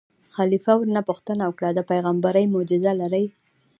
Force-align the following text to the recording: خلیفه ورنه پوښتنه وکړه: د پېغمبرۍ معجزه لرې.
خلیفه 0.35 0.73
ورنه 0.77 1.01
پوښتنه 1.09 1.43
وکړه: 1.47 1.69
د 1.73 1.79
پېغمبرۍ 1.89 2.45
معجزه 2.53 2.91
لرې. 3.01 3.25